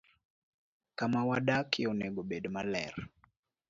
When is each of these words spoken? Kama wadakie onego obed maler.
Kama 0.97 1.19
wadakie 1.29 1.85
onego 1.91 2.19
obed 2.23 2.43
maler. 2.55 2.93